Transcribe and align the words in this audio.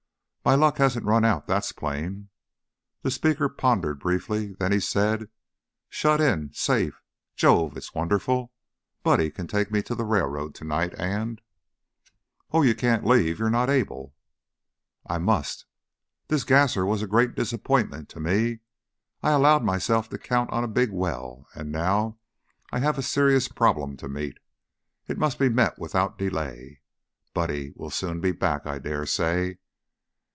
My 0.43 0.55
luck 0.55 0.79
hasn't 0.79 1.05
run 1.05 1.23
out, 1.23 1.45
that's 1.45 1.71
plain." 1.71 2.29
The 3.03 3.11
speaker 3.11 3.47
pondered 3.47 3.99
briefly, 3.99 4.53
then 4.55 4.71
he 4.71 4.79
said: 4.79 5.29
"Shut 5.87 6.19
in! 6.19 6.49
Safe! 6.51 6.99
Jove, 7.35 7.77
it's 7.77 7.93
wonderful! 7.93 8.51
Buddy 9.03 9.29
can 9.29 9.45
take 9.45 9.69
me 9.69 9.83
to 9.83 9.93
the 9.93 10.03
railroad 10.03 10.55
to 10.55 10.63
night 10.63 10.95
and" 10.97 11.41
"Oh, 12.53 12.63
you 12.63 12.73
can't 12.73 13.05
leave. 13.05 13.37
You're 13.37 13.51
not 13.51 13.69
able." 13.69 14.15
"I 15.05 15.19
must. 15.19 15.67
This 16.27 16.43
gasser 16.43 16.87
was 16.87 17.03
a 17.03 17.07
great 17.07 17.35
disappointment 17.35 18.09
to 18.09 18.19
me. 18.19 18.61
I 19.21 19.33
allowed 19.33 19.63
myself 19.63 20.09
to 20.09 20.17
count 20.17 20.49
on 20.49 20.63
a 20.63 20.67
big 20.67 20.89
well, 20.89 21.45
and 21.53 21.71
now 21.71 22.17
I 22.71 22.79
have 22.79 22.97
a 22.97 23.03
serious 23.03 23.47
problem 23.47 23.95
to 23.97 24.09
meet. 24.09 24.39
It 25.07 25.19
must 25.19 25.37
be 25.37 25.49
met 25.49 25.77
without 25.77 26.17
delay. 26.17 26.81
Buddy 27.31 27.73
will 27.75 27.91
soon 27.91 28.19
be 28.19 28.31
back, 28.31 28.65
I 28.65 28.79
dare 28.79 29.05
say?" 29.05 29.59